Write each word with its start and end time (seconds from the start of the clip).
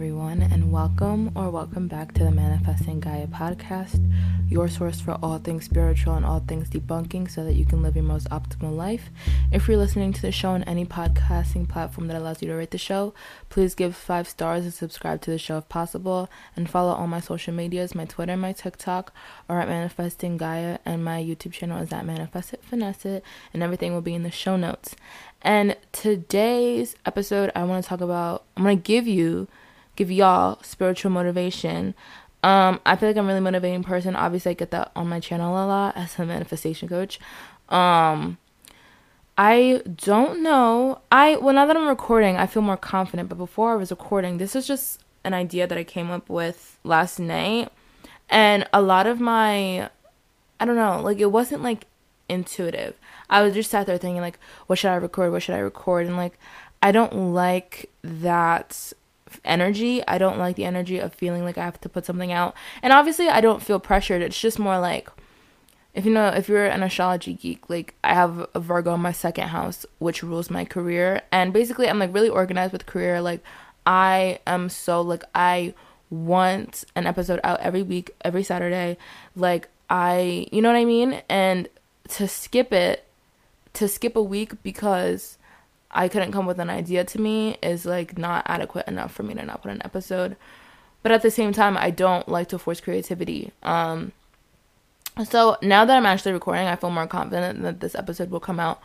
everyone, 0.00 0.40
and 0.40 0.72
welcome 0.72 1.30
or 1.34 1.50
welcome 1.50 1.86
back 1.86 2.14
to 2.14 2.24
the 2.24 2.30
Manifesting 2.30 3.00
Gaia 3.00 3.26
podcast, 3.26 4.00
your 4.48 4.66
source 4.66 4.98
for 4.98 5.18
all 5.22 5.36
things 5.36 5.66
spiritual 5.66 6.14
and 6.14 6.24
all 6.24 6.40
things 6.40 6.70
debunking 6.70 7.30
so 7.30 7.44
that 7.44 7.52
you 7.52 7.66
can 7.66 7.82
live 7.82 7.96
your 7.96 8.04
most 8.06 8.26
optimal 8.30 8.74
life. 8.74 9.10
If 9.52 9.68
you're 9.68 9.76
listening 9.76 10.14
to 10.14 10.22
the 10.22 10.32
show 10.32 10.52
on 10.52 10.62
any 10.62 10.86
podcasting 10.86 11.68
platform 11.68 12.06
that 12.06 12.16
allows 12.16 12.40
you 12.40 12.48
to 12.48 12.54
rate 12.54 12.70
the 12.70 12.78
show, 12.78 13.12
please 13.50 13.74
give 13.74 13.94
five 13.94 14.26
stars 14.26 14.64
and 14.64 14.72
subscribe 14.72 15.20
to 15.20 15.30
the 15.30 15.36
show 15.36 15.58
if 15.58 15.68
possible, 15.68 16.30
and 16.56 16.70
follow 16.70 16.94
all 16.94 17.06
my 17.06 17.20
social 17.20 17.52
medias. 17.52 17.94
My 17.94 18.06
Twitter 18.06 18.38
my 18.38 18.54
TikTok 18.54 19.12
are 19.50 19.60
at 19.60 19.68
Manifesting 19.68 20.38
Gaia, 20.38 20.78
and 20.86 21.04
my 21.04 21.22
YouTube 21.22 21.52
channel 21.52 21.76
is 21.82 21.92
at 21.92 22.06
Manifest 22.06 22.54
It, 22.54 22.64
Finesse 22.64 23.04
It, 23.04 23.24
and 23.52 23.62
everything 23.62 23.92
will 23.92 24.00
be 24.00 24.14
in 24.14 24.22
the 24.22 24.30
show 24.30 24.56
notes. 24.56 24.96
And 25.42 25.76
today's 25.92 26.96
episode, 27.04 27.52
I 27.54 27.64
want 27.64 27.84
to 27.84 27.88
talk 27.90 28.00
about, 28.00 28.44
I'm 28.56 28.62
going 28.62 28.78
to 28.78 28.82
give 28.82 29.06
you, 29.06 29.46
give 30.00 30.10
y'all 30.10 30.58
spiritual 30.62 31.10
motivation. 31.10 31.94
Um, 32.42 32.80
I 32.86 32.96
feel 32.96 33.10
like 33.10 33.18
I'm 33.18 33.26
really 33.26 33.40
motivating 33.40 33.82
person. 33.82 34.16
Obviously, 34.16 34.52
I 34.52 34.54
get 34.54 34.70
that 34.70 34.90
on 34.96 35.10
my 35.10 35.20
channel 35.20 35.52
a 35.52 35.66
lot 35.66 35.94
as 35.94 36.18
a 36.18 36.24
manifestation 36.24 36.88
coach. 36.88 37.20
Um, 37.68 38.38
I 39.36 39.82
don't 40.02 40.42
know. 40.42 41.02
I, 41.12 41.36
well, 41.36 41.54
now 41.54 41.66
that 41.66 41.76
I'm 41.76 41.86
recording, 41.86 42.36
I 42.38 42.46
feel 42.46 42.62
more 42.62 42.78
confident. 42.78 43.28
But 43.28 43.36
before 43.36 43.74
I 43.74 43.76
was 43.76 43.90
recording, 43.90 44.38
this 44.38 44.56
is 44.56 44.66
just 44.66 45.04
an 45.22 45.34
idea 45.34 45.66
that 45.66 45.76
I 45.76 45.84
came 45.84 46.10
up 46.10 46.30
with 46.30 46.78
last 46.82 47.18
night. 47.18 47.70
And 48.30 48.66
a 48.72 48.80
lot 48.80 49.06
of 49.06 49.20
my, 49.20 49.90
I 50.58 50.64
don't 50.64 50.76
know, 50.76 51.02
like 51.02 51.18
it 51.18 51.30
wasn't 51.30 51.62
like 51.62 51.84
intuitive. 52.26 52.94
I 53.28 53.42
was 53.42 53.52
just 53.52 53.70
sat 53.70 53.86
there 53.86 53.98
thinking 53.98 54.22
like, 54.22 54.38
what 54.66 54.78
should 54.78 54.92
I 54.92 54.94
record? 54.94 55.30
What 55.30 55.42
should 55.42 55.56
I 55.56 55.58
record? 55.58 56.06
And 56.06 56.16
like, 56.16 56.38
I 56.82 56.90
don't 56.90 57.34
like 57.34 57.90
that 58.02 58.94
energy. 59.44 60.02
I 60.08 60.18
don't 60.18 60.38
like 60.38 60.56
the 60.56 60.64
energy 60.64 60.98
of 60.98 61.14
feeling 61.14 61.44
like 61.44 61.58
I 61.58 61.64
have 61.64 61.80
to 61.82 61.88
put 61.88 62.06
something 62.06 62.32
out. 62.32 62.54
And 62.82 62.92
obviously, 62.92 63.28
I 63.28 63.40
don't 63.40 63.62
feel 63.62 63.78
pressured. 63.78 64.22
It's 64.22 64.40
just 64.40 64.58
more 64.58 64.78
like, 64.78 65.08
if 65.94 66.04
you 66.04 66.12
know, 66.12 66.28
if 66.28 66.48
you're 66.48 66.66
an 66.66 66.82
astrology 66.82 67.34
geek, 67.34 67.68
like 67.68 67.94
I 68.02 68.14
have 68.14 68.46
a 68.54 68.60
Virgo 68.60 68.94
in 68.94 69.00
my 69.00 69.12
second 69.12 69.48
house, 69.48 69.84
which 69.98 70.22
rules 70.22 70.50
my 70.50 70.64
career. 70.64 71.22
And 71.32 71.52
basically, 71.52 71.88
I'm 71.88 71.98
like 71.98 72.14
really 72.14 72.28
organized 72.28 72.72
with 72.72 72.86
career. 72.86 73.20
Like, 73.20 73.42
I 73.86 74.40
am 74.46 74.68
so 74.68 75.00
like, 75.00 75.24
I 75.34 75.74
want 76.10 76.84
an 76.94 77.06
episode 77.06 77.40
out 77.44 77.60
every 77.60 77.82
week, 77.82 78.10
every 78.22 78.42
Saturday. 78.42 78.98
Like, 79.36 79.68
I, 79.88 80.46
you 80.52 80.62
know 80.62 80.68
what 80.68 80.78
I 80.78 80.84
mean? 80.84 81.22
And 81.28 81.68
to 82.10 82.28
skip 82.28 82.72
it, 82.72 83.04
to 83.74 83.88
skip 83.88 84.16
a 84.16 84.22
week 84.22 84.62
because 84.62 85.38
I 85.90 86.08
couldn't 86.08 86.32
come 86.32 86.46
with 86.46 86.60
an 86.60 86.70
idea 86.70 87.04
to 87.04 87.20
me 87.20 87.56
is 87.62 87.84
like 87.84 88.16
not 88.16 88.44
adequate 88.46 88.86
enough 88.86 89.12
for 89.12 89.22
me 89.22 89.34
to 89.34 89.44
not 89.44 89.62
put 89.62 89.72
an 89.72 89.82
episode. 89.84 90.36
But 91.02 91.12
at 91.12 91.22
the 91.22 91.30
same 91.30 91.52
time, 91.52 91.76
I 91.76 91.90
don't 91.90 92.28
like 92.28 92.48
to 92.50 92.58
force 92.58 92.80
creativity. 92.80 93.52
Um, 93.62 94.12
so 95.24 95.56
now 95.62 95.84
that 95.84 95.96
I'm 95.96 96.06
actually 96.06 96.32
recording, 96.32 96.66
I 96.66 96.76
feel 96.76 96.90
more 96.90 97.06
confident 97.06 97.62
that 97.62 97.80
this 97.80 97.94
episode 97.94 98.30
will 98.30 98.40
come 98.40 98.60
out. 98.60 98.80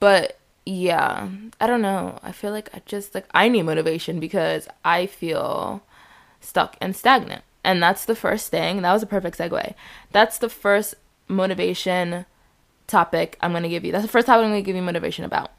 But 0.00 0.38
yeah, 0.64 1.28
I 1.60 1.66
don't 1.66 1.82
know. 1.82 2.18
I 2.22 2.32
feel 2.32 2.52
like 2.52 2.70
I 2.74 2.82
just 2.86 3.14
like 3.14 3.26
I 3.32 3.48
need 3.48 3.62
motivation 3.62 4.20
because 4.20 4.68
I 4.84 5.06
feel 5.06 5.82
stuck 6.40 6.76
and 6.80 6.94
stagnant. 6.96 7.42
And 7.64 7.82
that's 7.82 8.04
the 8.04 8.14
first 8.14 8.50
thing. 8.50 8.82
That 8.82 8.92
was 8.92 9.02
a 9.02 9.06
perfect 9.06 9.38
segue. 9.38 9.74
That's 10.12 10.38
the 10.38 10.48
first 10.48 10.94
motivation 11.26 12.24
topic 12.86 13.36
I'm 13.40 13.52
going 13.52 13.62
to 13.62 13.68
give 13.68 13.84
you. 13.84 13.92
That's 13.92 14.04
the 14.04 14.10
first 14.10 14.26
topic 14.26 14.44
I'm 14.44 14.50
going 14.50 14.62
to 14.62 14.66
give 14.66 14.76
you 14.76 14.82
motivation 14.82 15.24
about. 15.24 15.50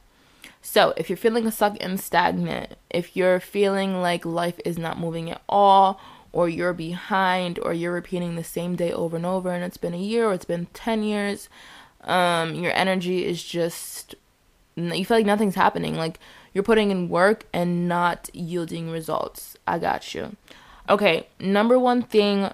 So, 0.61 0.93
if 0.97 1.09
you're 1.09 1.17
feeling 1.17 1.49
stuck 1.51 1.77
and 1.79 1.99
stagnant, 1.99 2.75
if 2.89 3.15
you're 3.15 3.39
feeling 3.39 4.01
like 4.01 4.25
life 4.25 4.59
is 4.65 4.77
not 4.77 4.99
moving 4.99 5.31
at 5.31 5.41
all, 5.47 5.99
or 6.31 6.47
you're 6.47 6.73
behind, 6.73 7.59
or 7.59 7.73
you're 7.73 7.93
repeating 7.93 8.35
the 8.35 8.43
same 8.43 8.75
day 8.75 8.91
over 8.91 9.15
and 9.15 9.25
over, 9.25 9.51
and 9.51 9.63
it's 9.63 9.77
been 9.77 9.93
a 9.93 9.97
year 9.97 10.27
or 10.27 10.33
it's 10.33 10.45
been 10.45 10.67
10 10.73 11.03
years, 11.03 11.49
um, 12.03 12.53
your 12.55 12.71
energy 12.73 13.25
is 13.25 13.43
just, 13.43 14.15
you 14.75 15.05
feel 15.05 15.17
like 15.17 15.25
nothing's 15.25 15.55
happening. 15.55 15.95
Like 15.95 16.19
you're 16.53 16.63
putting 16.63 16.91
in 16.91 17.09
work 17.09 17.45
and 17.53 17.87
not 17.87 18.29
yielding 18.33 18.89
results. 18.91 19.57
I 19.67 19.79
got 19.79 20.13
you. 20.13 20.35
Okay, 20.87 21.27
number 21.39 21.77
one 21.77 22.01
thing 22.01 22.51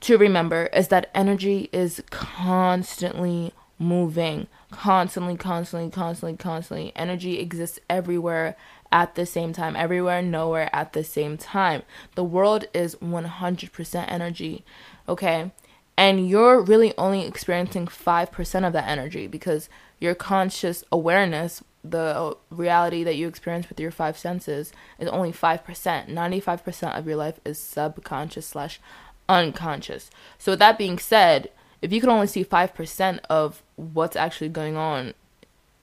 to 0.00 0.18
remember 0.18 0.66
is 0.72 0.88
that 0.88 1.10
energy 1.14 1.68
is 1.72 2.02
constantly 2.10 3.52
moving 3.78 4.46
constantly, 4.76 5.36
constantly, 5.36 5.90
constantly, 5.90 6.36
constantly. 6.36 6.92
Energy 6.94 7.38
exists 7.38 7.80
everywhere 7.88 8.56
at 8.92 9.14
the 9.14 9.24
same 9.26 9.52
time, 9.52 9.74
everywhere, 9.74 10.20
nowhere 10.20 10.68
at 10.72 10.92
the 10.92 11.02
same 11.02 11.38
time. 11.38 11.82
The 12.14 12.22
world 12.22 12.66
is 12.74 12.94
100% 12.96 14.04
energy, 14.08 14.64
okay? 15.08 15.50
And 15.96 16.28
you're 16.28 16.60
really 16.60 16.92
only 16.98 17.26
experiencing 17.26 17.86
5% 17.86 18.66
of 18.66 18.72
that 18.74 18.88
energy 18.88 19.26
because 19.26 19.70
your 19.98 20.14
conscious 20.14 20.84
awareness, 20.92 21.64
the 21.82 22.36
reality 22.50 23.02
that 23.02 23.16
you 23.16 23.28
experience 23.28 23.70
with 23.70 23.80
your 23.80 23.90
five 23.90 24.18
senses, 24.18 24.72
is 24.98 25.08
only 25.08 25.32
5%. 25.32 25.64
95% 25.64 26.98
of 26.98 27.06
your 27.06 27.16
life 27.16 27.40
is 27.46 27.58
subconscious 27.58 28.46
slash 28.46 28.78
unconscious. 29.26 30.10
So, 30.38 30.52
with 30.52 30.58
that 30.58 30.76
being 30.76 30.98
said, 30.98 31.50
if 31.86 31.92
you 31.92 32.00
can 32.00 32.10
only 32.10 32.26
see 32.26 32.44
5% 32.44 33.20
of 33.30 33.62
what's 33.76 34.16
actually 34.16 34.48
going 34.48 34.76
on 34.76 35.14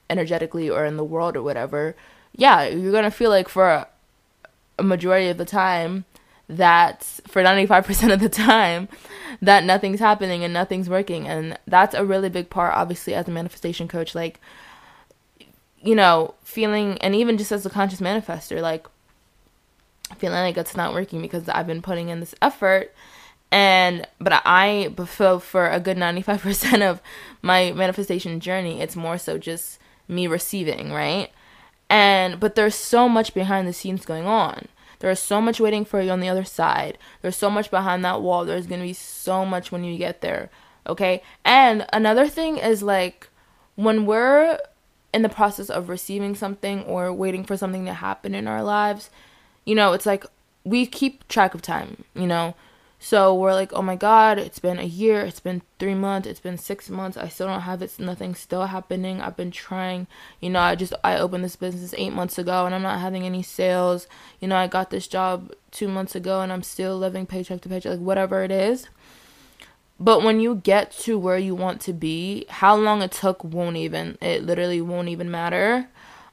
energetically 0.09 0.69
or 0.69 0.85
in 0.85 0.97
the 0.97 1.03
world 1.03 1.37
or 1.37 1.41
whatever, 1.41 1.95
yeah, 2.35 2.65
you're 2.65 2.91
going 2.91 3.05
to 3.05 3.09
feel 3.09 3.29
like 3.29 3.47
for 3.47 3.69
a, 3.69 3.87
a 4.77 4.83
majority 4.83 5.29
of 5.29 5.37
the 5.37 5.45
time 5.45 6.03
that 6.49 7.03
for 7.25 7.41
95% 7.41 8.11
of 8.11 8.19
the 8.19 8.27
time 8.27 8.89
that 9.41 9.63
nothing's 9.63 10.01
happening 10.01 10.43
and 10.43 10.53
nothing's 10.53 10.89
working. 10.89 11.25
And 11.25 11.57
that's 11.65 11.95
a 11.95 12.03
really 12.03 12.27
big 12.27 12.49
part 12.49 12.75
obviously 12.75 13.13
as 13.13 13.29
a 13.29 13.31
manifestation 13.31 13.87
coach 13.87 14.13
like 14.13 14.41
you 15.81 15.95
know 15.95 16.33
feeling 16.43 16.97
and 16.97 17.15
even 17.15 17.37
just 17.37 17.51
as 17.51 17.65
a 17.65 17.69
conscious 17.69 18.01
manifester 18.01 18.61
like 18.61 18.87
feeling 20.17 20.39
like 20.39 20.57
it's 20.57 20.75
not 20.75 20.93
working 20.93 21.21
because 21.21 21.47
I've 21.47 21.67
been 21.67 21.81
putting 21.81 22.09
in 22.09 22.19
this 22.19 22.35
effort 22.41 22.93
and 23.53 24.07
but 24.19 24.41
i 24.45 24.93
feel 25.05 25.39
for 25.39 25.69
a 25.69 25.79
good 25.79 25.97
95% 25.97 26.81
of 26.81 27.01
my 27.41 27.71
manifestation 27.71 28.39
journey 28.39 28.81
it's 28.81 28.95
more 28.95 29.17
so 29.17 29.37
just 29.37 29.79
me 30.07 30.27
receiving 30.27 30.91
right? 30.91 31.31
And 31.89 32.39
but 32.39 32.55
there's 32.55 32.75
so 32.75 33.07
much 33.07 33.33
behind 33.33 33.67
the 33.67 33.73
scenes 33.73 34.05
going 34.05 34.25
on. 34.25 34.67
There's 34.99 35.19
so 35.19 35.39
much 35.39 35.59
waiting 35.59 35.85
for 35.85 36.01
you 36.01 36.11
on 36.11 36.19
the 36.19 36.29
other 36.29 36.43
side. 36.43 36.97
There's 37.21 37.37
so 37.37 37.49
much 37.49 37.71
behind 37.71 38.03
that 38.03 38.21
wall. 38.21 38.45
There's 38.45 38.67
to 38.67 38.77
be 38.77 38.93
so 38.93 39.45
much 39.45 39.71
when 39.71 39.83
you 39.83 39.97
get 39.97 40.21
there 40.21 40.49
okay? 40.87 41.21
And 41.45 41.85
another 41.93 42.27
thing 42.27 42.57
is 42.57 42.83
like 42.83 43.29
when 43.75 44.05
we're 44.05 44.59
in 45.13 45.21
the 45.21 45.29
process 45.29 45.69
of 45.69 45.89
receiving 45.89 46.35
something 46.35 46.83
or 46.83 47.13
waiting 47.13 47.43
for 47.43 47.57
something 47.57 47.85
to 47.85 47.93
happen 47.93 48.33
in 48.33 48.47
our 48.47 48.63
lives 48.63 49.09
you 49.63 49.75
know 49.75 49.93
it's 49.93 50.07
like 50.07 50.25
we 50.63 50.85
keep 50.85 51.27
track 51.27 51.53
of 51.53 51.61
time 51.61 52.03
you 52.15 52.25
know 52.25 52.55
so 53.03 53.35
we're 53.35 53.53
like, 53.53 53.73
oh 53.73 53.81
my 53.81 53.97
god, 53.97 54.39
it's 54.39 54.59
been 54.59 54.79
a 54.79 54.83
year, 54.83 55.25
it's 55.25 55.41
been 55.41 55.61
three 55.77 55.93
months, 55.93 56.25
it's 56.25 56.39
been 56.39 56.57
six 56.57 56.89
months. 56.89 57.17
I 57.17 57.27
still 57.27 57.47
don't 57.47 57.59
have 57.59 57.81
it. 57.81 57.99
Nothing's 57.99 58.39
still 58.39 58.67
happening. 58.67 59.19
I've 59.19 59.35
been 59.35 59.51
trying. 59.51 60.07
You 60.39 60.51
know, 60.51 60.61
I 60.61 60.75
just 60.75 60.93
I 61.03 61.17
opened 61.17 61.43
this 61.43 61.57
business 61.57 61.93
eight 61.97 62.13
months 62.13 62.37
ago 62.37 62.65
and 62.65 62.73
I'm 62.73 62.81
not 62.81 63.01
having 63.01 63.25
any 63.25 63.43
sales. 63.43 64.07
You 64.39 64.47
know, 64.47 64.55
I 64.55 64.67
got 64.67 64.89
this 64.89 65.05
job 65.05 65.51
two 65.69 65.89
months 65.89 66.15
ago 66.15 66.39
and 66.39 66.53
I'm 66.53 66.63
still 66.63 66.97
living 66.97 67.25
paycheck 67.25 67.59
to 67.63 67.69
paycheck, 67.69 67.91
like 67.91 67.99
whatever 67.99 68.41
it 68.41 68.51
is. 68.51 68.87
But 69.99 70.23
when 70.23 70.39
you 70.39 70.55
get 70.55 70.91
to 70.99 71.19
where 71.19 71.37
you 71.37 71.55
want 71.55 71.81
to 71.81 71.91
be, 71.91 72.45
how 72.47 72.73
long 72.73 73.01
it 73.01 73.11
took 73.11 73.43
won't 73.43 73.75
even. 73.75 74.17
It 74.21 74.45
literally 74.45 74.79
won't 74.79 75.09
even 75.09 75.29
matter. 75.29 75.89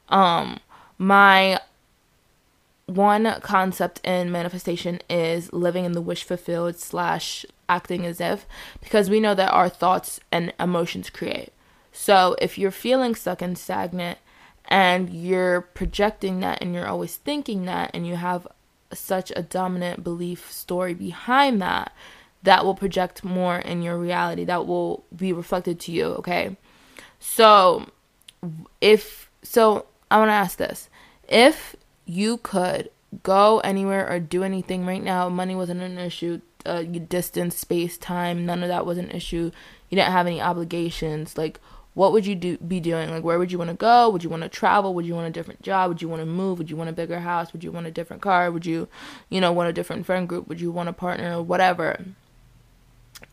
Um, 0.09 0.61
my 0.99 1.59
one 2.95 3.41
concept 3.41 4.01
in 4.05 4.33
manifestation 4.33 5.01
is 5.09 5.53
living 5.53 5.85
in 5.85 5.93
the 5.93 6.01
wish 6.01 6.25
fulfilled 6.25 6.79
slash 6.79 7.47
acting 7.69 8.05
as 8.05 8.21
if 8.21 8.47
because 8.81 9.09
we 9.09 9.21
know 9.21 9.35
that 9.35 9.53
our 9.53 9.69
thoughts 9.69 10.21
and 10.33 10.53
emotions 10.59 11.11
create. 11.11 11.53
So 11.93 12.37
if 12.41 12.59
you're 12.59 12.71
feeling 12.71 13.15
stuck 13.15 13.43
and 13.43 13.57
stagnant 13.57 14.19
and 14.67 15.11
you're 15.11 15.61
projecting 15.61 16.41
that 16.41 16.59
and 16.61 16.75
you're 16.75 16.87
always 16.87 17.17
thinking 17.17 17.65
that 17.65 17.91
and 17.95 18.07
you 18.07 18.17
have 18.17 18.47
such 18.93 19.33
a 19.37 19.43
dominant 19.43 20.03
belief 20.03 20.51
story 20.51 20.95
behind 20.95 21.63
that 21.63 21.93
that 22.43 22.65
will 22.65 22.75
project 22.75 23.23
more 23.23 23.59
in 23.59 23.83
your 23.83 23.99
reality. 23.99 24.45
That 24.45 24.67
will 24.67 25.05
be 25.15 25.33
reflected 25.33 25.79
to 25.81 25.93
you 25.93 26.07
okay? 26.07 26.57
So 27.19 27.87
if 28.81 29.31
so 29.43 29.87
i 30.11 30.19
want 30.19 30.29
to 30.31 30.35
ask 30.35 30.59
this. 30.59 30.89
If 31.29 31.77
you 32.11 32.39
could 32.39 32.91
go 33.23 33.61
anywhere 33.61 34.09
or 34.11 34.19
do 34.19 34.43
anything 34.43 34.85
right 34.85 35.03
now. 35.03 35.29
Money 35.29 35.55
wasn't 35.55 35.81
an 35.81 35.99
issue. 35.99 36.41
Uh, 36.67 36.83
distance, 36.83 37.57
space, 37.57 37.97
time, 37.97 38.45
none 38.45 38.63
of 38.63 38.69
that 38.69 38.85
was 38.85 38.99
an 38.99 39.11
issue. 39.11 39.51
You 39.89 39.97
didn't 39.97 40.13
have 40.13 40.27
any 40.27 40.43
obligations. 40.43 41.39
Like, 41.39 41.59
what 41.95 42.13
would 42.13 42.27
you 42.27 42.35
do 42.35 42.59
be 42.59 42.81
doing? 42.81 43.11
Like 43.11 43.25
where 43.25 43.39
would 43.39 43.51
you 43.51 43.59
want 43.59 43.71
to 43.71 43.77
go? 43.77 44.11
Would 44.11 44.23
you 44.23 44.29
want 44.29 44.43
to 44.43 44.49
travel? 44.49 44.93
Would 44.95 45.07
you 45.07 45.15
want 45.15 45.29
a 45.29 45.31
different 45.31 45.63
job? 45.63 45.89
Would 45.89 46.03
you 46.03 46.09
want 46.09 46.21
to 46.21 46.27
move? 46.27 46.59
Would 46.59 46.71
you 46.71 46.77
want 46.77 46.91
a 46.91 46.93
bigger 46.93 47.21
house? 47.21 47.53
Would 47.53 47.65
you 47.65 47.73
want 47.73 47.87
a 47.87 47.91
different 47.91 48.23
car? 48.23 48.51
Would 48.51 48.67
you, 48.67 48.89
you 49.29 49.41
know, 49.41 49.53
want 49.53 49.71
a 49.71 49.73
different 49.73 50.05
friend 50.05 50.29
group? 50.29 50.47
Would 50.49 50.61
you 50.61 50.71
want 50.71 50.89
a 50.89 50.93
partner? 50.93 51.43
Whatever. 51.43 52.05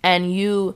And 0.02 0.34
you 0.34 0.76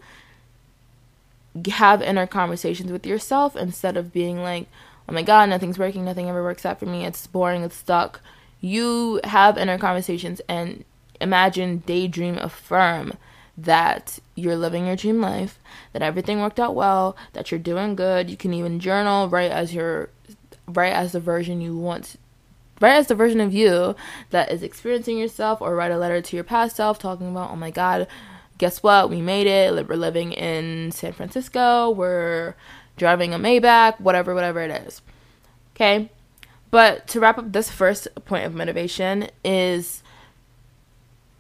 have 1.70 2.02
inner 2.02 2.28
conversations 2.28 2.92
with 2.92 3.06
yourself 3.06 3.56
instead 3.56 3.98
of 3.98 4.12
being 4.12 4.42
like, 4.42 4.68
oh 5.08 5.14
my 5.14 5.22
god, 5.22 5.50
nothing's 5.50 5.80
working, 5.80 6.06
nothing 6.06 6.30
ever 6.30 6.44
works 6.44 6.66
out 6.66 6.80
for 6.80 6.86
me, 6.86 7.06
it's 7.06 7.28
boring, 7.28 7.64
it's 7.64 7.76
stuck. 7.76 8.22
You 8.60 9.20
have 9.24 9.58
inner 9.58 9.78
conversations 9.78 10.42
and 10.48 10.86
imagine, 11.20 11.80
daydream, 11.86 12.38
affirm 12.38 13.14
that 13.58 14.20
you're 14.36 14.56
living 14.56 14.88
your 14.88 14.96
dream 14.96 15.22
life, 15.22 15.60
that 15.94 16.02
everything 16.02 16.40
worked 16.40 16.60
out 16.60 16.76
well, 16.76 17.16
that 17.34 17.52
you're 17.52 17.60
doing 17.60 17.96
good. 17.96 18.30
You 18.30 18.38
can 18.38 18.54
even 18.54 18.80
journal, 18.80 19.30
write 19.30 19.52
as 19.52 19.74
your 19.74 20.10
write 20.68 20.94
as 20.94 21.12
the 21.12 21.20
version 21.20 21.60
you 21.60 21.76
want 21.76 22.16
write 22.82 22.96
as 22.96 23.08
the 23.08 23.16
version 23.16 23.40
of 23.40 23.54
you 23.54 23.96
that 24.32 24.52
is 24.52 24.64
experiencing 24.64 25.18
yourself 25.18 25.62
or 25.62 25.76
write 25.76 25.92
a 25.92 25.98
letter 25.98 26.22
to 26.22 26.36
your 26.36 26.44
past 26.44 26.76
self 26.76 26.98
talking 27.00 27.30
about, 27.30 27.52
oh 27.52 27.56
my 27.56 27.70
god, 27.70 28.08
guess 28.58 28.84
what? 28.84 29.10
We 29.10 29.22
made 29.22 29.48
it. 29.48 29.88
We're 29.88 29.96
living 29.96 30.34
in 30.34 30.92
San 30.92 31.14
Francisco. 31.14 31.92
We're 31.92 32.56
driving 33.02 33.34
a 33.34 33.40
Maybach, 33.40 34.00
whatever, 34.00 34.36
whatever 34.36 34.60
it 34.60 34.70
is. 34.70 35.02
Okay? 35.76 36.12
But 36.70 37.08
to 37.08 37.20
wrap 37.20 37.40
up 37.40 37.52
this 37.52 37.72
first 37.72 38.08
point 38.26 38.46
of 38.46 38.54
motivation 38.54 39.28
is 39.44 40.04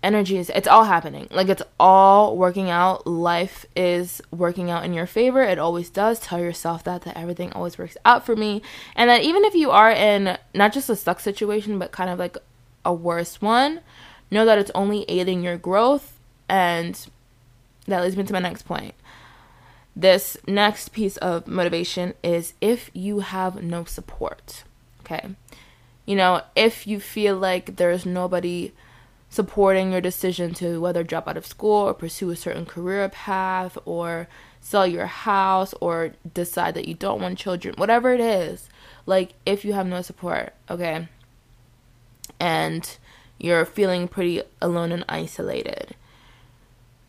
energy 0.02 0.40
is 0.40 0.50
it's 0.50 0.68
all 0.68 0.86
happening. 0.86 1.28
Like 1.30 1.50
it's 1.50 1.62
all 1.80 2.36
working 2.36 2.72
out. 2.72 3.06
Life 3.06 3.68
is 3.76 4.24
working 4.32 4.72
out 4.72 4.84
in 4.84 4.96
your 4.96 5.06
favor. 5.06 5.44
It 5.44 5.60
always 5.60 5.92
does. 5.92 6.20
Tell 6.20 6.40
yourself 6.40 6.84
that 6.86 7.04
that 7.04 7.16
everything 7.16 7.54
always 7.54 7.78
works 7.78 7.96
out 8.06 8.26
for 8.26 8.36
me. 8.36 8.64
And 8.96 9.08
that 9.12 9.22
even 9.22 9.46
if 9.46 9.54
you 9.54 9.70
are 9.70 9.92
in 9.92 10.40
not 10.56 10.74
just 10.74 10.90
a 10.90 10.96
stuck 10.96 11.20
situation 11.20 11.78
but 11.78 11.92
kind 11.92 12.10
of 12.10 12.18
like 12.18 12.38
a 12.84 12.92
worse 12.92 13.40
one 13.40 13.82
know 14.32 14.46
that 14.46 14.58
it's 14.58 14.72
only 14.74 15.06
aiding 15.08 15.44
your 15.44 15.58
growth. 15.58 16.18
And 16.50 17.00
that 17.86 18.02
leads 18.02 18.18
me 18.18 18.24
to 18.24 18.34
my 18.34 18.40
next 18.40 18.64
point 18.64 18.96
this 19.96 20.38
next 20.48 20.90
piece 20.90 21.18
of 21.18 21.48
motivation 21.48 22.14
is 22.24 22.54
if 22.62 22.90
you 22.94 23.20
have 23.20 23.62
no 23.62 23.84
support 23.84 24.64
okay 25.02 25.30
you 26.06 26.16
know 26.16 26.42
if 26.56 26.88
you 26.88 27.00
feel 27.00 27.36
like 27.36 27.76
there's 27.76 28.06
nobody 28.06 28.72
supporting 29.32 29.94
your 29.94 30.02
decision 30.02 30.54
to 30.54 30.80
whether 30.82 31.04
drop 31.04 31.26
out 31.26 31.38
of 31.38 31.46
school 31.46 31.88
or 31.88 31.94
pursue 31.94 32.30
a 32.32 32.36
certain 32.36 32.66
career 32.66 33.08
path 33.08 33.78
or 33.86 34.28
sell 34.60 34.86
your 34.86 35.06
house 35.08 35.74
or 35.80 36.12
decide 36.34 36.76
that 36.76 36.88
you 36.88 36.94
don't 36.94 37.22
want 37.22 37.38
children, 37.38 37.74
whatever 37.78 38.14
it 38.14 38.20
is, 38.20 38.70
like 39.06 39.34
if 39.46 39.64
you 39.64 39.72
have 39.72 39.88
no 39.88 40.02
support, 40.02 40.54
okay, 40.70 41.08
and 42.42 42.98
you're 43.40 43.66
feeling 43.66 44.08
pretty 44.08 44.42
alone 44.62 44.92
and 44.92 45.06
isolated. 45.08 45.96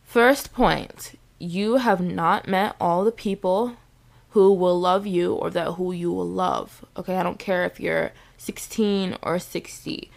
First 0.05 0.52
point, 0.52 1.19
you 1.43 1.79
have 1.79 2.00
not 2.00 2.47
met 2.47 2.77
all 2.81 3.05
the 3.05 3.11
people 3.11 3.77
who 4.31 4.53
will 4.53 4.79
love 4.79 5.06
you 5.06 5.35
or 5.35 5.50
that 5.50 5.73
who 5.73 5.91
you 5.93 6.12
will 6.12 6.29
love. 6.29 6.85
Okay, 6.97 7.17
I 7.17 7.25
don't 7.25 7.39
care 7.39 7.65
if 7.65 7.81
you're 7.81 8.12
16 8.39 9.17
or 9.23 9.41
60. 9.41 10.11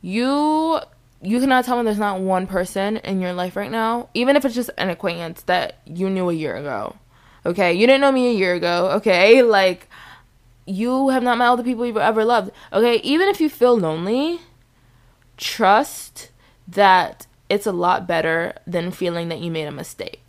You 0.00 0.80
you 1.24 1.38
cannot 1.38 1.64
tell 1.64 1.76
me 1.76 1.84
there's 1.84 1.98
not 1.98 2.20
one 2.20 2.48
person 2.48 2.96
in 2.98 3.20
your 3.20 3.32
life 3.32 3.54
right 3.54 3.70
now, 3.70 4.08
even 4.14 4.34
if 4.34 4.44
it's 4.44 4.56
just 4.56 4.70
an 4.76 4.90
acquaintance 4.90 5.42
that 5.42 5.78
you 5.86 6.10
knew 6.10 6.28
a 6.28 6.34
year 6.34 6.56
ago. 6.56 6.96
Okay, 7.46 7.72
you 7.72 7.86
didn't 7.86 8.00
know 8.00 8.10
me 8.10 8.28
a 8.28 8.34
year 8.34 8.54
ago. 8.54 8.90
Okay, 8.96 9.42
like 9.42 9.88
you 10.66 11.10
have 11.10 11.22
not 11.22 11.38
met 11.38 11.46
all 11.46 11.56
the 11.56 11.62
people 11.62 11.86
you've 11.86 11.96
ever 11.96 12.24
loved. 12.24 12.50
Okay, 12.72 12.96
even 12.96 13.28
if 13.28 13.40
you 13.40 13.48
feel 13.48 13.78
lonely, 13.78 14.40
trust 15.36 16.32
that 16.66 17.28
it's 17.48 17.66
a 17.66 17.72
lot 17.72 18.08
better 18.08 18.54
than 18.66 18.90
feeling 18.90 19.28
that 19.28 19.38
you 19.38 19.52
made 19.52 19.66
a 19.66 19.72
mistake. 19.72 20.21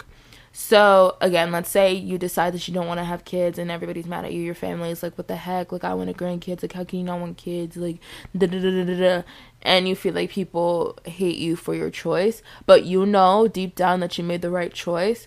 So 0.55 1.17
again, 1.19 1.51
let's 1.51 1.71
say 1.71 1.93
you 1.93 2.19
decide 2.19 2.53
that 2.53 2.67
you 2.67 2.75
don't 2.75 2.85
want 2.85 2.99
to 2.99 3.03
have 3.03 3.25
kids 3.25 3.57
and 3.57 3.71
everybody's 3.71 4.05
mad 4.05 4.23
at 4.23 4.33
you. 4.33 4.41
Your 4.43 4.53
family 4.53 4.91
is 4.91 5.01
like, 5.01 5.17
"What 5.17 5.27
the 5.27 5.35
heck? 5.35 5.71
Like, 5.71 5.83
I 5.83 5.95
want 5.95 6.11
a 6.11 6.13
grandkids. 6.13 6.61
Like, 6.61 6.73
how 6.73 6.83
can 6.83 6.99
you 6.99 7.05
not 7.05 7.19
want 7.19 7.37
kids? 7.37 7.75
Like, 7.75 7.97
da 8.37 8.45
da 8.45 8.61
da 8.61 8.85
da 8.85 8.95
da." 8.95 9.23
And 9.63 9.87
you 9.87 9.95
feel 9.95 10.13
like 10.13 10.29
people 10.29 10.99
hate 11.05 11.39
you 11.39 11.55
for 11.55 11.73
your 11.73 11.89
choice, 11.89 12.43
but 12.67 12.85
you 12.85 13.03
know 13.03 13.47
deep 13.47 13.73
down 13.73 13.99
that 14.01 14.15
you 14.19 14.23
made 14.23 14.43
the 14.43 14.51
right 14.51 14.71
choice. 14.71 15.25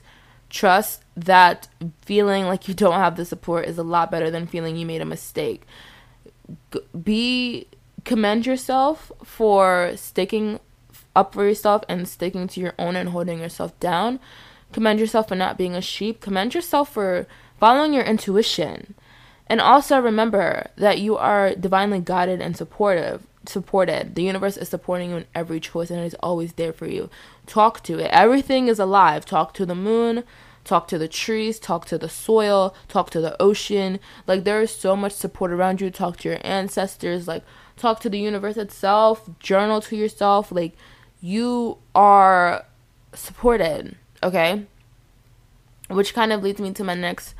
Trust 0.48 1.02
that 1.16 1.66
feeling 2.02 2.46
like 2.46 2.68
you 2.68 2.74
don't 2.74 3.00
have 3.00 3.16
the 3.16 3.24
support 3.24 3.66
is 3.66 3.78
a 3.78 3.82
lot 3.82 4.12
better 4.12 4.30
than 4.30 4.46
feeling 4.46 4.76
you 4.76 4.86
made 4.86 5.02
a 5.02 5.04
mistake. 5.04 5.66
Be 7.02 7.66
commend 8.04 8.46
yourself 8.46 9.10
for 9.24 9.90
sticking 9.96 10.60
up 11.16 11.34
for 11.34 11.44
yourself 11.44 11.82
and 11.88 12.06
sticking 12.06 12.46
to 12.46 12.60
your 12.60 12.74
own 12.78 12.94
and 12.94 13.08
holding 13.08 13.40
yourself 13.40 13.78
down 13.80 14.20
Commend 14.72 15.00
yourself 15.00 15.28
for 15.28 15.34
not 15.34 15.58
being 15.58 15.74
a 15.74 15.80
sheep. 15.80 16.20
Commend 16.20 16.54
yourself 16.54 16.92
for 16.92 17.26
following 17.58 17.92
your 17.92 18.04
intuition. 18.04 18.94
And 19.46 19.60
also 19.60 20.00
remember 20.00 20.68
that 20.76 20.98
you 20.98 21.16
are 21.16 21.54
divinely 21.54 22.00
guided 22.00 22.40
and 22.40 22.56
supportive 22.56 23.26
supported. 23.48 24.14
The 24.14 24.22
universe 24.22 24.56
is 24.56 24.68
supporting 24.68 25.10
you 25.10 25.16
in 25.16 25.26
every 25.34 25.60
choice 25.60 25.90
and 25.90 26.00
it 26.00 26.06
is 26.06 26.14
always 26.14 26.54
there 26.54 26.72
for 26.72 26.86
you. 26.86 27.10
Talk 27.46 27.82
to 27.84 27.98
it. 27.98 28.10
Everything 28.10 28.68
is 28.68 28.78
alive. 28.78 29.24
Talk 29.24 29.54
to 29.54 29.66
the 29.66 29.74
moon, 29.74 30.24
talk 30.64 30.88
to 30.88 30.98
the 30.98 31.08
trees, 31.08 31.58
talk 31.58 31.86
to 31.86 31.98
the 31.98 32.08
soil, 32.08 32.74
talk 32.88 33.10
to 33.10 33.20
the 33.20 33.40
ocean. 33.40 33.98
Like 34.26 34.44
there 34.44 34.60
is 34.62 34.70
so 34.70 34.96
much 34.96 35.12
support 35.12 35.50
around 35.50 35.80
you. 35.80 35.90
Talk 35.90 36.18
to 36.18 36.28
your 36.28 36.38
ancestors, 36.42 37.28
like 37.28 37.44
talk 37.76 38.00
to 38.00 38.10
the 38.10 38.20
universe 38.20 38.56
itself, 38.56 39.28
journal 39.38 39.80
to 39.82 39.96
yourself. 39.96 40.50
Like 40.50 40.74
you 41.20 41.78
are 41.94 42.64
supported. 43.14 43.96
Okay? 44.26 44.66
Which 45.88 46.14
kind 46.14 46.32
of 46.32 46.42
leads 46.42 46.60
me 46.60 46.72
to 46.72 46.82
my 46.82 46.94
next 46.94 47.34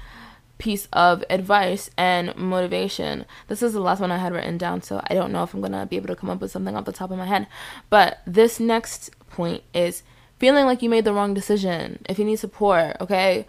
piece 0.59 0.87
of 0.93 1.25
advice 1.29 1.91
and 1.97 2.35
motivation. 2.37 3.25
This 3.49 3.61
is 3.61 3.73
the 3.73 3.81
last 3.81 4.01
one 4.01 4.13
I 4.13 4.19
had 4.19 4.33
written 4.33 4.57
down, 4.57 4.83
so 4.83 5.03
I 5.11 5.15
don't 5.15 5.33
know 5.33 5.43
if 5.43 5.53
I'm 5.53 5.61
to 5.63 5.87
be 5.87 5.97
able 5.97 6.07
to 6.07 6.17
come 6.17 6.31
up 6.31 6.41
with 6.41 6.53
something 6.53 6.77
off 6.77 6.85
the 6.85 6.93
top 6.93 7.11
of 7.11 7.19
my 7.19 7.27
head. 7.27 7.49
But 7.91 8.21
this 8.25 8.61
next 8.61 9.11
point 9.29 9.65
is 9.75 10.05
feeling 10.39 10.65
like 10.65 10.81
you 10.81 10.89
made 10.89 11.05
the 11.05 11.13
wrong 11.13 11.35
decision. 11.35 12.05
If 12.09 12.21
you 12.21 12.25
need 12.25 12.39
support, 12.39 12.97
okay? 13.01 13.47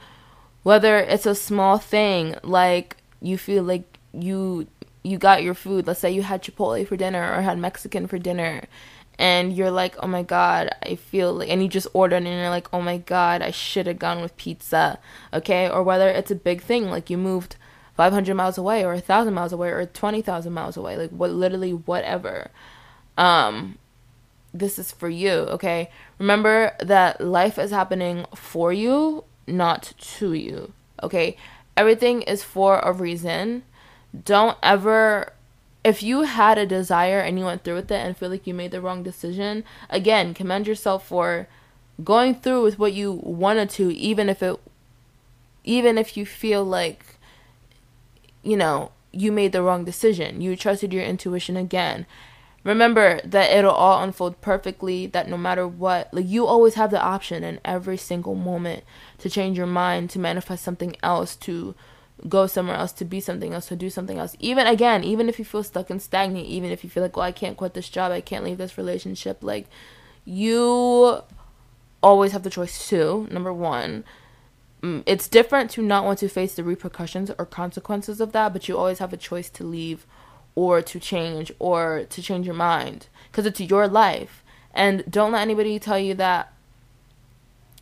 Whether 0.64 0.98
it's 0.98 1.28
a 1.28 1.36
small 1.36 1.78
thing 1.78 2.36
like 2.42 2.98
you 3.22 3.38
feel 3.38 3.64
like 3.64 4.00
you 4.14 4.68
you 5.04 5.18
got 5.18 5.44
your 5.44 5.54
food, 5.54 5.88
let's 5.88 6.02
say 6.02 6.12
you 6.12 6.24
had 6.24 6.44
Chipotle 6.44 6.86
for 6.86 6.98
dinner 6.98 7.34
or 7.34 7.42
had 7.42 7.58
Mexican 7.58 8.08
for 8.08 8.18
dinner 8.18 8.64
and 9.20 9.56
you're 9.56 9.72
like, 9.72 9.96
oh 10.00 10.08
my 10.08 10.24
god, 10.24 10.70
I 10.84 10.96
feel 10.96 11.34
like, 11.34 11.50
and 11.50 11.62
you 11.62 11.68
just 11.68 11.88
ordered 11.94 12.18
and 12.18 12.28
you're 12.28 12.50
like, 12.50 12.72
oh 12.74 12.82
my 12.82 12.98
god, 12.98 13.42
I 13.42 13.52
should 13.52 13.88
have 13.88 14.00
gone 14.00 14.22
with 14.22 14.38
pizza, 14.38 15.00
okay? 15.34 15.70
Or 15.70 15.82
whether 15.82 16.08
it's 16.10 16.32
a 16.32 16.36
big 16.36 16.62
thing, 16.62 16.90
like 16.90 17.10
you 17.10 17.18
moved 17.18 17.56
500 17.96 18.36
miles 18.36 18.58
away 18.58 18.86
or 18.86 18.94
a 18.94 19.02
thousand 19.02 19.34
miles 19.34 19.52
away 19.52 19.70
or 19.70 19.86
20,000 19.86 20.54
miles 20.54 20.78
away, 20.78 20.98
like 20.98 21.10
what, 21.10 21.32
literally 21.32 21.74
whatever. 21.74 22.52
Um, 23.18 23.80
this 24.54 24.78
is 24.78 24.92
for 24.92 25.10
you, 25.10 25.32
okay? 25.32 25.90
Remember 26.20 26.76
that 26.80 27.20
life 27.20 27.58
is 27.58 27.72
happening 27.72 28.26
for 28.36 28.72
you, 28.72 29.24
not 29.48 29.94
to 29.98 30.34
you, 30.34 30.74
okay? 31.02 31.38
Everything 31.76 32.22
is 32.22 32.44
for 32.44 32.80
a 32.80 32.92
reason. 32.92 33.64
Don't 34.24 34.58
ever 34.62 35.34
if 35.88 36.04
you 36.04 36.24
had 36.24 36.58
a 36.58 36.66
desire 36.66 37.22
and 37.22 37.40
you 37.40 37.46
went 37.46 37.64
through 37.64 37.76
with 37.76 37.90
it 37.90 38.06
and 38.06 38.18
feel 38.18 38.30
like 38.30 38.46
you 38.46 38.54
made 38.54 38.72
the 38.72 38.82
wrong 38.82 39.04
decision, 39.04 39.64
again, 39.90 40.34
commend 40.34 40.68
yourself 40.68 41.08
for 41.08 41.48
going 42.04 42.36
through 42.36 42.62
with 42.62 42.78
what 42.78 42.92
you 42.92 43.22
wanted 43.24 43.70
to 43.70 43.96
even 43.96 44.28
if 44.30 44.44
it 44.44 44.60
even 45.64 45.98
if 45.98 46.18
you 46.18 46.26
feel 46.26 46.64
like 46.64 47.18
you 48.44 48.58
know, 48.58 48.92
you 49.12 49.32
made 49.32 49.52
the 49.52 49.62
wrong 49.62 49.84
decision. 49.86 50.42
You 50.42 50.56
trusted 50.56 50.94
your 50.94 51.04
intuition 51.04 51.58
again. 51.58 52.06
Remember 52.64 53.22
that 53.24 53.52
it'll 53.52 53.72
all 53.72 54.04
unfold 54.04 54.42
perfectly, 54.42 55.08
that 55.08 55.30
no 55.30 55.38
matter 55.38 55.66
what, 55.66 56.14
like 56.14 56.28
you 56.28 56.46
always 56.46 56.76
have 56.76 56.92
the 56.92 57.02
option 57.02 57.44
in 57.44 57.62
every 57.64 57.98
single 57.98 58.36
moment 58.36 58.84
to 59.20 59.30
change 59.30 59.58
your 59.58 59.68
mind, 59.68 60.10
to 60.12 60.20
manifest 60.20 60.66
something 60.66 60.98
else, 61.02 61.36
to 61.38 61.76
go 62.28 62.48
somewhere 62.48 62.76
else 62.76 62.92
to 62.94 63.06
be 63.06 63.20
something 63.20 63.54
else 63.54 63.68
to 63.68 63.76
do 63.76 63.90
something 63.90 64.18
else. 64.18 64.36
Even 64.40 64.68
again 64.68 65.04
even 65.04 65.30
if 65.30 65.38
you 65.40 65.46
feel 65.46 65.64
stuck 65.64 65.90
and 65.90 66.02
stagnant 66.02 66.46
even 66.46 66.72
if 66.72 66.84
you 66.84 66.90
feel 66.90 67.04
like 67.04 67.16
well 67.16 67.26
i 67.26 67.32
can't 67.32 67.58
quit 67.58 67.74
this 67.74 67.90
job 67.90 68.12
i 68.12 68.22
can't 68.22 68.44
leave 68.44 68.58
this 68.58 68.78
relationship 68.78 69.38
like 69.42 69.68
you 70.26 71.22
always 72.04 72.32
have 72.32 72.44
the 72.44 72.50
choice 72.50 72.90
to 72.90 73.28
number 73.32 73.54
one. 73.54 74.04
Mm, 74.84 75.04
it's 75.06 75.28
different 75.28 75.72
to 75.72 75.82
not 75.82 76.06
want 76.06 76.20
to 76.20 76.30
face 76.30 76.56
the 76.56 76.64
repercussions 76.64 77.32
or 77.40 77.46
consequences 77.46 78.22
of 78.22 78.32
that 78.32 78.54
but 78.54 78.68
you 78.68 78.78
always 78.78 79.00
have 79.00 79.12
a 79.12 79.18
choice 79.18 79.50
to 79.50 79.64
leave 79.64 80.06
or 80.54 80.82
to 80.82 81.00
change 81.00 81.52
or 81.58 82.06
to 82.10 82.22
change 82.22 82.46
your 82.46 82.56
mind 82.56 83.08
because 83.32 83.46
it's 83.46 83.62
your 83.62 83.88
life. 83.88 84.44
And 84.74 85.04
don't 85.10 85.32
let 85.32 85.42
anybody 85.42 85.80
tell 85.80 85.98
you 85.98 86.14
that 86.16 86.54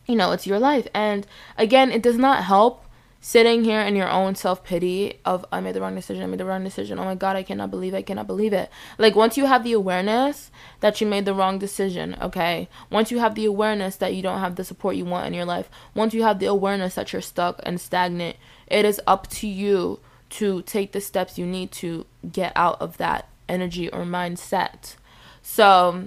you 0.06 0.14
know 0.14 0.32
it's 0.32 0.46
your 0.46 0.58
life. 0.58 0.86
And 0.94 1.26
again 1.58 1.90
it 1.90 2.02
does 2.02 2.16
not 2.16 2.44
help 2.44 2.85
sitting 3.26 3.64
here 3.64 3.80
in 3.80 3.96
your 3.96 4.08
own 4.08 4.36
self 4.36 4.62
pity 4.62 5.18
of 5.24 5.44
I 5.50 5.58
made 5.58 5.74
the 5.74 5.80
wrong 5.80 5.96
decision, 5.96 6.22
I 6.22 6.26
made 6.26 6.38
the 6.38 6.44
wrong 6.44 6.62
decision. 6.62 6.96
Oh 7.00 7.04
my 7.04 7.16
god, 7.16 7.34
I 7.34 7.42
cannot 7.42 7.72
believe 7.72 7.92
it, 7.92 7.96
I 7.96 8.02
cannot 8.02 8.28
believe 8.28 8.52
it. 8.52 8.70
Like 8.98 9.16
once 9.16 9.36
you 9.36 9.46
have 9.46 9.64
the 9.64 9.72
awareness 9.72 10.52
that 10.78 11.00
you 11.00 11.08
made 11.08 11.24
the 11.24 11.34
wrong 11.34 11.58
decision, 11.58 12.16
okay? 12.22 12.68
Once 12.88 13.10
you 13.10 13.18
have 13.18 13.34
the 13.34 13.44
awareness 13.44 13.96
that 13.96 14.14
you 14.14 14.22
don't 14.22 14.38
have 14.38 14.54
the 14.54 14.62
support 14.62 14.94
you 14.94 15.04
want 15.04 15.26
in 15.26 15.34
your 15.34 15.44
life, 15.44 15.68
once 15.92 16.14
you 16.14 16.22
have 16.22 16.38
the 16.38 16.46
awareness 16.46 16.94
that 16.94 17.12
you're 17.12 17.20
stuck 17.20 17.58
and 17.64 17.80
stagnant, 17.80 18.36
it 18.68 18.84
is 18.84 19.00
up 19.08 19.26
to 19.30 19.48
you 19.48 19.98
to 20.30 20.62
take 20.62 20.92
the 20.92 21.00
steps 21.00 21.36
you 21.36 21.46
need 21.46 21.72
to 21.72 22.06
get 22.30 22.52
out 22.54 22.80
of 22.80 22.96
that 22.98 23.28
energy 23.48 23.88
or 23.88 24.04
mindset. 24.04 24.94
So 25.42 26.06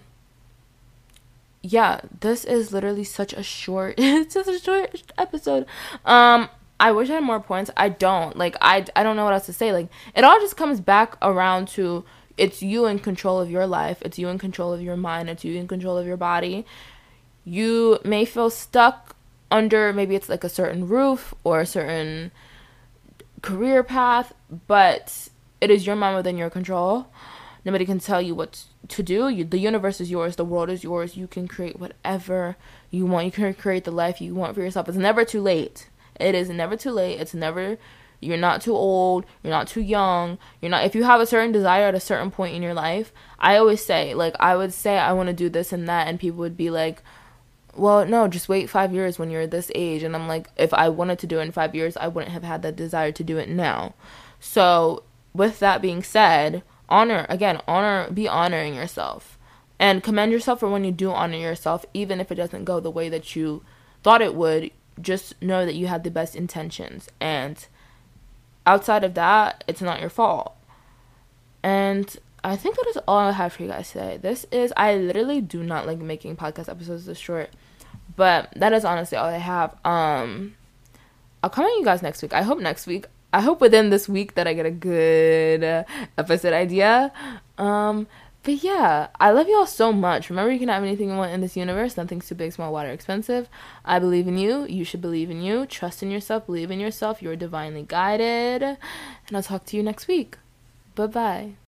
yeah, 1.62 2.00
this 2.22 2.46
is 2.46 2.72
literally 2.72 3.04
such 3.04 3.34
a 3.34 3.44
short 3.44 3.96
it's 3.98 4.36
just 4.36 4.48
a 4.48 4.58
short 4.58 5.04
episode. 5.18 5.66
Um 6.06 6.48
I 6.80 6.92
wish 6.92 7.10
I 7.10 7.16
had 7.16 7.24
more 7.24 7.40
points. 7.40 7.70
I 7.76 7.90
don't. 7.90 8.38
Like 8.38 8.56
I 8.62 8.86
I 8.96 9.04
don't 9.04 9.16
know 9.16 9.26
what 9.26 9.34
else 9.34 9.48
to 9.48 9.54
say. 9.54 9.72
Like 9.74 9.90
it 10.16 10.24
all 10.24 10.40
just 10.40 10.58
comes 10.58 10.80
back 10.80 11.18
around 11.22 11.68
to 11.70 12.06
it's 12.38 12.62
you 12.64 12.86
in 12.86 13.00
control 13.00 13.40
of 13.40 13.52
your 13.52 13.68
life. 13.68 14.02
It's 14.02 14.18
you 14.18 14.30
in 14.30 14.38
control 14.38 14.74
of 14.74 14.82
your 14.82 14.96
mind. 14.96 15.30
It's 15.30 15.44
you 15.44 15.58
in 15.58 15.68
control 15.68 15.98
of 15.98 16.08
your 16.08 16.18
body. 16.18 16.66
You 17.44 18.00
may 18.06 18.26
feel 18.26 18.50
stuck 18.50 19.16
under 19.52 19.92
maybe 19.92 20.16
it's 20.16 20.30
like 20.30 20.44
a 20.44 20.50
certain 20.50 20.88
roof 20.88 21.34
or 21.44 21.60
a 21.60 21.66
certain 21.66 22.32
career 23.42 23.84
path, 23.84 24.34
but 24.68 25.30
it 25.60 25.70
is 25.70 25.86
your 25.86 25.96
mind 25.96 26.16
within 26.16 26.38
your 26.38 26.50
control. 26.50 27.08
Nobody 27.66 27.86
can 27.86 28.00
tell 28.00 28.22
you 28.22 28.36
what 28.36 28.64
to 28.88 29.04
do. 29.04 29.28
You, 29.28 29.44
the 29.44 29.60
universe 29.60 30.00
is 30.00 30.10
yours. 30.10 30.38
The 30.38 30.46
world 30.46 30.70
is 30.70 30.84
yours. 30.84 31.18
You 31.18 31.28
can 31.28 31.48
create 31.48 31.80
whatever 31.80 32.56
you 32.90 33.06
want. 33.06 33.26
You 33.26 33.32
can 33.32 33.54
create 33.54 33.84
the 33.84 33.92
life 33.92 34.22
you 34.22 34.34
want 34.34 34.56
for 34.56 34.62
yourself. 34.62 34.88
It's 34.88 34.98
never 34.98 35.26
too 35.26 35.42
late. 35.42 35.89
It 36.20 36.36
is 36.36 36.50
never 36.50 36.76
too 36.76 36.92
late. 36.92 37.20
It's 37.20 37.34
never 37.34 37.78
you're 38.22 38.38
not 38.38 38.62
too 38.62 38.76
old, 38.76 39.26
you're 39.44 39.54
not 39.54 39.68
too 39.68 39.82
young. 39.82 40.38
You're 40.62 40.72
not 40.72 40.84
if 40.84 40.96
you 40.96 41.04
have 41.04 41.22
a 41.22 41.26
certain 41.26 41.52
desire 41.52 41.88
at 41.88 41.96
a 41.96 42.00
certain 42.00 42.32
point 42.32 42.56
in 42.56 42.62
your 42.62 42.74
life. 42.74 43.14
I 43.40 43.58
always 43.58 43.84
say 43.84 44.14
like 44.14 44.36
I 44.40 44.56
would 44.56 44.74
say 44.74 44.98
I 44.98 45.14
want 45.14 45.28
to 45.28 45.34
do 45.34 45.50
this 45.50 45.72
and 45.72 45.88
that 45.88 46.08
and 46.08 46.20
people 46.20 46.40
would 46.40 46.58
be 46.58 46.70
like 46.70 47.02
well, 47.76 48.06
no, 48.06 48.28
just 48.28 48.50
wait 48.50 48.70
5 48.70 48.94
years 48.94 49.20
when 49.20 49.30
you're 49.30 49.48
this 49.48 49.72
age 49.74 50.04
and 50.04 50.16
I'm 50.16 50.28
like 50.28 50.50
if 50.58 50.74
I 50.74 50.90
wanted 50.90 51.20
to 51.20 51.28
do 51.28 51.40
it 51.40 51.44
in 51.44 51.52
5 51.52 51.76
years, 51.76 51.96
I 51.98 52.08
wouldn't 52.08 52.34
have 52.34 52.44
had 52.44 52.62
that 52.64 52.76
desire 52.76 53.12
to 53.14 53.24
do 53.24 53.38
it 53.38 53.48
now. 53.48 53.94
So, 54.40 55.04
with 55.34 55.60
that 55.60 55.82
being 55.82 56.04
said, 56.04 56.64
honor 56.90 57.26
again, 57.30 57.62
honor 57.68 58.10
be 58.12 58.28
honoring 58.28 58.76
yourself 58.76 59.38
and 59.78 60.04
commend 60.04 60.32
yourself 60.32 60.60
for 60.60 60.70
when 60.70 60.84
you 60.84 60.92
do 60.92 61.12
honor 61.12 61.38
yourself 61.38 61.86
even 61.94 62.20
if 62.20 62.32
it 62.32 62.36
doesn't 62.36 62.66
go 62.66 62.80
the 62.80 62.92
way 62.92 63.08
that 63.08 63.36
you 63.36 63.64
thought 64.04 64.22
it 64.22 64.36
would 64.36 64.72
just 65.02 65.42
know 65.42 65.66
that 65.66 65.76
you 65.76 65.88
had 65.88 66.04
the 66.04 66.12
best 66.12 66.36
intentions. 66.36 67.10
And 67.20 67.66
outside 68.66 69.04
of 69.04 69.14
that 69.16 69.64
it's 69.68 69.82
not 69.82 70.00
your 70.00 70.10
fault. 70.10 70.56
And 71.64 72.16
i 72.42 72.56
think 72.56 72.78
that 72.78 72.88
is 72.88 72.98
all 73.06 73.18
i 73.18 73.32
have 73.32 73.54
for 73.54 73.64
you 73.64 73.70
guys 73.70 73.92
today. 73.92 74.18
This 74.22 74.46
is 74.52 74.72
i 74.78 74.96
literally 74.96 75.42
do 75.42 75.64
not 75.64 75.86
like 75.86 76.00
making 76.00 76.38
podcast 76.38 76.70
episodes 76.70 77.06
this 77.06 77.18
short 77.18 77.50
but 78.16 78.52
that 78.56 78.74
is 78.74 78.86
honestly 78.86 79.18
all 79.18 79.28
i 79.28 79.38
have. 79.38 79.74
Um 79.86 80.56
i'll 81.44 81.50
come 81.50 81.66
at 81.66 81.72
you 81.72 81.84
guys 81.84 82.02
next 82.02 82.22
week. 82.22 82.34
I 82.34 82.44
hope 82.44 82.60
next 82.60 82.88
week 82.88 83.06
i 83.32 83.42
hope 83.42 83.62
within 83.62 83.90
this 83.92 84.10
week 84.10 84.34
that 84.36 84.48
i 84.48 84.54
get 84.54 84.66
a 84.66 84.72
good 84.72 85.86
episode 86.18 86.54
idea. 86.54 87.12
Um 87.58 88.08
but 88.44 88.64
yeah, 88.64 89.08
I 89.20 89.32
love 89.32 89.48
y'all 89.48 89.66
so 89.66 89.92
much. 89.92 90.30
Remember, 90.30 90.52
you 90.52 90.60
can 90.60 90.70
have 90.70 90.84
anything 90.84 91.10
you 91.10 91.16
want 91.16 91.34
in 91.34 91.42
this 91.42 91.58
universe. 91.58 91.98
Nothing's 91.98 92.28
too 92.28 92.36
big, 92.36 92.54
small, 92.54 92.72
wide, 92.72 92.88
or 92.88 92.92
expensive. 92.92 93.50
I 93.84 94.00
believe 94.00 94.28
in 94.28 94.38
you. 94.38 94.66
You 94.66 94.84
should 94.84 95.02
believe 95.02 95.30
in 95.30 95.42
you. 95.42 95.66
Trust 95.66 96.02
in 96.02 96.12
yourself. 96.12 96.46
Believe 96.46 96.72
in 96.72 96.80
yourself. 96.80 97.22
You're 97.22 97.36
divinely 97.36 97.84
guided. 97.88 98.64
And 98.64 98.78
I'll 99.34 99.44
talk 99.44 99.66
to 99.66 99.78
you 99.78 99.84
next 99.84 100.08
week. 100.08 100.38
Bye 100.96 101.08
bye. 101.08 101.69